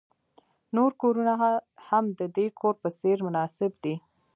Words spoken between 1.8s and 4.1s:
هم د دې کور په څیر مناسب دي